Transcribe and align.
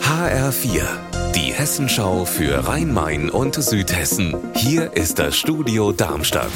HR4, 0.00 1.32
die 1.32 1.52
Hessenschau 1.52 2.24
für 2.24 2.68
Rhein-Main 2.68 3.30
und 3.30 3.56
Südhessen. 3.56 4.36
Hier 4.54 4.92
ist 4.92 5.18
das 5.18 5.36
Studio 5.36 5.90
Darmstadt. 5.90 6.52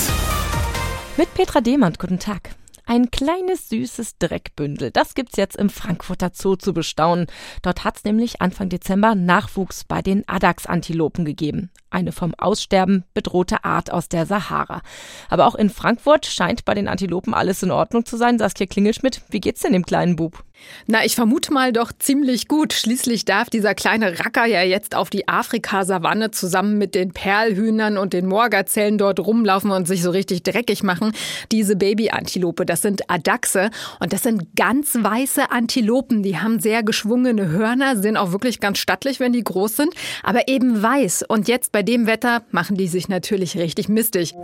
Mit 1.17 1.35
Petra 1.35 1.61
Demand, 1.61 1.99
guten 1.99 2.21
Tag. 2.21 2.51
Ein 2.87 3.11
kleines 3.11 3.69
süßes 3.69 4.19
Dreckbündel. 4.19 4.93
Das 4.93 5.15
gibt's 5.15 5.37
jetzt 5.37 5.57
im 5.57 5.71
Frankfurter 5.71 6.31
Zoo 6.33 6.55
zu 6.55 6.73
bestaunen. 6.73 7.27
Dort 7.63 7.83
hat's 7.83 8.05
nämlich 8.05 8.41
Anfang 8.41 8.69
Dezember 8.69 9.17
Nachwuchs 9.17 9.83
bei 9.83 10.01
den 10.01 10.23
Adax-Antilopen 10.29 11.25
gegeben. 11.25 11.71
Eine 11.91 12.13
vom 12.13 12.35
Aussterben 12.37 13.05
bedrohte 13.15 13.65
Art 13.65 13.93
aus 13.93 14.09
der 14.09 14.27
Sahara. 14.27 14.83
Aber 15.31 15.47
auch 15.47 15.55
in 15.55 15.71
Frankfurt 15.71 16.27
scheint 16.27 16.65
bei 16.65 16.75
den 16.75 16.89
Antilopen 16.89 17.33
alles 17.33 17.63
in 17.63 17.71
Ordnung 17.71 18.05
zu 18.05 18.17
sein. 18.17 18.39
Saskia 18.39 18.67
Klingelschmidt, 18.67 19.23
wie 19.31 19.41
geht's 19.41 19.63
denn 19.63 19.73
dem 19.73 19.87
kleinen 19.87 20.17
Bub? 20.17 20.45
Na, 20.87 21.05
ich 21.05 21.15
vermute 21.15 21.53
mal 21.53 21.73
doch 21.73 21.93
ziemlich 21.99 22.49
gut. 22.49 22.73
Schließlich 22.73 23.25
darf 23.25 23.51
dieser 23.51 23.75
kleine 23.75 24.19
Racker 24.19 24.47
ja 24.47 24.63
jetzt 24.63 24.95
auf 24.95 25.11
die 25.11 25.29
Afrikasavanne 25.29 26.31
zusammen 26.31 26.79
mit 26.79 26.95
den 26.95 27.13
Perlhühnern 27.13 27.99
und 27.99 28.13
den 28.13 28.27
Moorgazellen 28.27 28.99
dort 28.99 29.21
rumlaufen 29.21 29.71
und 29.71 29.87
sich 29.87 30.03
so 30.03 30.11
richtig 30.11 30.43
dreckig 30.43 30.83
machen. 30.83 31.13
Diese 31.53 31.77
Babyantilope, 31.77 32.65
das 32.65 32.83
sind 32.83 33.11
Adachse 33.11 33.71
und 34.01 34.13
das 34.13 34.23
sind 34.23 34.57
ganz 34.57 34.97
weiße 35.01 35.51
Antilopen. 35.51 36.23
Die 36.23 36.39
haben 36.39 36.61
sehr 36.61 36.83
geschwungene 36.83 37.49
Hörner, 37.49 37.97
sind 37.97 38.17
auch 38.17 38.33
wirklich 38.33 38.61
ganz 38.61 38.79
stattlich, 38.79 39.21
wenn 39.21 39.33
die 39.33 39.45
groß 39.45 39.77
sind, 39.77 39.95
aber 40.23 40.49
eben 40.49 40.83
weiß. 40.83 41.25
Und 41.29 41.49
jetzt 41.49 41.73
bei 41.79 41.85
dem 41.85 42.09
Wetter 42.09 42.43
machen 42.51 42.77
die 42.77 42.89
sich 42.89 43.09
natürlich 43.09 43.57
richtig 43.57 43.89
mistig. 43.89 44.35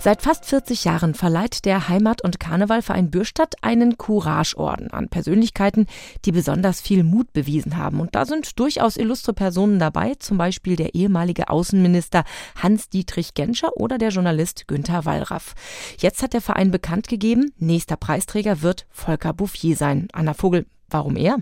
Seit 0.00 0.20
fast 0.20 0.46
40 0.46 0.82
Jahren 0.82 1.14
verleiht 1.14 1.64
der 1.64 1.88
Heimat- 1.88 2.24
und 2.24 2.40
Karnevalverein 2.40 3.12
Bürstadt 3.12 3.54
einen 3.62 3.98
Courage-Orden 3.98 4.90
an 4.90 5.10
Persönlichkeiten, 5.10 5.86
die 6.24 6.32
besonders 6.32 6.80
viel 6.80 7.04
Mut 7.04 7.32
bewiesen 7.32 7.76
haben. 7.76 8.00
Und 8.00 8.16
da 8.16 8.26
sind 8.26 8.58
durchaus 8.58 8.96
illustre 8.96 9.32
Personen 9.32 9.78
dabei, 9.78 10.16
zum 10.16 10.38
Beispiel 10.38 10.74
der 10.74 10.96
ehemalige 10.96 11.50
Außenminister 11.50 12.24
Hans-Dietrich 12.60 13.34
Genscher 13.34 13.76
oder 13.76 13.96
der 13.96 14.08
Journalist 14.08 14.66
Günther 14.66 15.04
Wallraff. 15.04 15.54
Jetzt 15.98 16.20
hat 16.24 16.32
der 16.32 16.40
Verein 16.40 16.72
bekannt 16.72 17.06
gegeben, 17.06 17.52
nächster 17.58 17.96
Preisträger 17.96 18.62
wird 18.62 18.88
Volker 18.90 19.32
Bouffier 19.32 19.76
sein. 19.76 20.08
Anna 20.12 20.34
Vogel, 20.34 20.66
warum 20.90 21.14
er? 21.14 21.36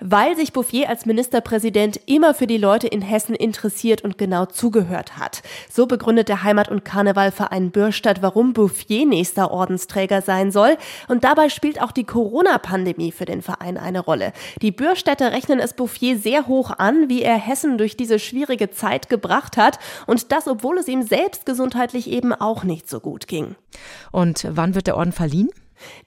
Weil 0.00 0.36
sich 0.36 0.52
Bouffier 0.52 0.88
als 0.88 1.06
Ministerpräsident 1.06 2.00
immer 2.06 2.34
für 2.34 2.46
die 2.46 2.58
Leute 2.58 2.86
in 2.86 3.02
Hessen 3.02 3.34
interessiert 3.34 4.02
und 4.02 4.18
genau 4.18 4.46
zugehört 4.46 5.18
hat. 5.18 5.42
So 5.70 5.86
begründet 5.86 6.28
der 6.28 6.42
Heimat- 6.42 6.68
und 6.68 6.84
Karnevalverein 6.84 7.70
Bürstadt, 7.70 8.22
warum 8.22 8.52
Bouffier 8.52 9.06
nächster 9.06 9.50
Ordensträger 9.50 10.22
sein 10.22 10.52
soll. 10.52 10.76
Und 11.08 11.24
dabei 11.24 11.48
spielt 11.48 11.80
auch 11.80 11.92
die 11.92 12.04
Corona-Pandemie 12.04 13.12
für 13.12 13.24
den 13.24 13.42
Verein 13.42 13.78
eine 13.78 14.00
Rolle. 14.00 14.32
Die 14.60 14.72
Bürstädter 14.72 15.32
rechnen 15.32 15.58
es 15.58 15.74
Bouffier 15.74 16.18
sehr 16.18 16.46
hoch 16.46 16.70
an, 16.70 17.08
wie 17.08 17.22
er 17.22 17.36
Hessen 17.36 17.78
durch 17.78 17.96
diese 17.96 18.18
schwierige 18.18 18.70
Zeit 18.70 19.08
gebracht 19.08 19.56
hat. 19.56 19.78
Und 20.06 20.32
das, 20.32 20.48
obwohl 20.48 20.78
es 20.78 20.88
ihm 20.88 21.02
selbst 21.02 21.46
gesundheitlich 21.46 22.10
eben 22.10 22.32
auch 22.32 22.64
nicht 22.64 22.88
so 22.88 23.00
gut 23.00 23.26
ging. 23.28 23.54
Und 24.10 24.46
wann 24.50 24.74
wird 24.74 24.86
der 24.86 24.96
Orden 24.96 25.12
verliehen? 25.12 25.50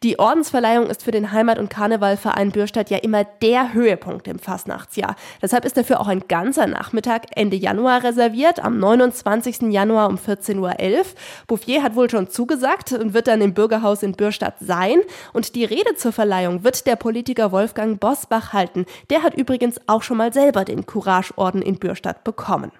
Die 0.04 0.20
Ordensverleihung 0.20 0.88
ist 0.88 1.04
für 1.04 1.12
den 1.12 1.32
Heimat- 1.32 1.60
und 1.60 1.70
Karnevalverein 1.70 2.52
Bürstadt 2.52 2.90
ja 2.90 2.98
immer 2.98 3.24
der 3.24 3.74
Höhepunkt 3.74 4.28
im 4.28 4.40
Fastnachtsjahr. 4.40 5.16
Deshalb 5.42 5.66
ist 5.66 5.78
dafür 5.78 6.00
auch 6.00 6.08
ein 6.08 6.28
ganzer 6.28 6.68
Nachmittag 6.68 7.26
Ende 7.36 7.56
Januar 7.56 8.04
reserviert, 8.04 8.64
am 8.64 8.80
29. 8.80 9.64
Januar 9.72 10.10
um 10.10 10.16
14.11 10.18 10.60
Uhr. 10.60 11.06
Bouffier 11.48 11.84
hat 11.84 11.96
wohl 11.96 12.10
schon 12.10 12.30
zugesagt 12.30 12.92
und 12.94 13.14
wird 13.14 13.28
dann 13.28 13.42
im 13.42 13.54
Bürgerhaus 13.54 14.04
in 14.04 14.14
Bürstadt 14.14 14.56
sein. 14.60 15.00
Und 15.34 15.56
die 15.56 15.66
Rede 15.66 15.96
zur 15.96 16.12
Verleihung 16.12 16.64
wird 16.64 16.88
der 16.88 16.96
Politiker 16.96 17.52
Wolfgang 17.52 18.00
Bosbach 18.00 18.54
halten. 18.54 18.86
Der 19.10 19.24
hat 19.24 19.36
übrigens 19.36 19.80
auch 19.88 20.04
schon 20.04 20.18
mal 20.18 20.34
selber 20.34 20.66
den 20.66 20.86
Courage-Orden 20.86 21.62
in 21.62 21.78
Bürstadt 21.78 22.24
bekommen. 22.24 22.72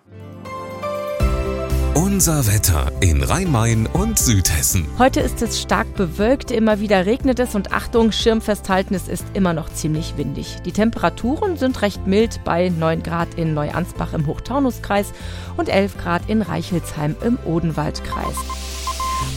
Unser 1.96 2.46
Wetter 2.46 2.92
in 3.00 3.24
Rhein-Main 3.24 3.88
und 3.88 4.20
Südhessen. 4.20 4.86
Heute 5.00 5.22
ist 5.22 5.42
es 5.42 5.62
stark 5.62 5.96
bewölkt, 5.96 6.52
immer 6.52 6.82
wieder 6.82 7.06
regnet 7.06 7.40
es 7.40 7.56
und 7.56 7.72
Achtung, 7.72 8.12
Schirm 8.12 8.42
festhalten, 8.42 8.96
es 8.96 9.08
ist 9.08 9.26
immer 9.34 9.54
noch 9.54 9.70
ziemlich 9.70 10.18
windig. 10.18 10.58
Die 10.66 10.74
Temperaturen 10.74 11.56
sind 11.56 11.82
recht 11.82 12.06
mild 12.06 12.42
bei 12.44 12.68
9 12.68 13.02
Grad 13.02 13.36
in 13.36 13.54
Neuansbach 13.54 14.14
im 14.14 14.28
Hochtaunuskreis 14.28 15.14
und 15.56 15.70
11 15.70 15.98
Grad 15.98 16.30
in 16.30 16.42
Reichelsheim 16.42 17.16
im 17.24 17.40
Odenwaldkreis. 17.46 18.36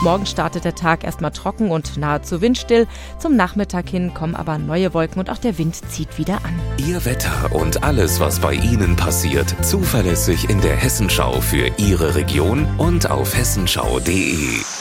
Morgen 0.01 0.27
startet 0.27 0.65
der 0.65 0.75
Tag 0.75 1.05
erstmal 1.05 1.33
trocken 1.33 1.71
und 1.71 1.97
nahezu 1.97 2.41
windstill. 2.41 2.87
Zum 3.19 3.37
Nachmittag 3.37 3.89
hin 3.89 4.15
kommen 4.15 4.35
aber 4.35 4.59
neue 4.59 4.95
Wolken 4.95 5.21
und 5.21 5.31
auch 5.31 5.39
der 5.39 5.59
Wind 5.59 5.77
zieht 5.91 6.19
wieder 6.19 6.37
an. 6.45 6.61
Ihr 6.87 7.05
Wetter 7.05 7.53
und 7.53 7.83
alles, 7.83 8.21
was 8.21 8.41
bei 8.41 8.55
Ihnen 8.55 8.97
passiert, 8.97 9.55
zuverlässig 9.65 10.49
in 10.49 10.61
der 10.61 10.77
Hessenschau 10.77 11.41
für 11.41 11.71
Ihre 11.79 12.15
Region 12.15 12.67
und 12.79 13.11
auf 13.11 13.37
hessenschau.de. 13.37 14.78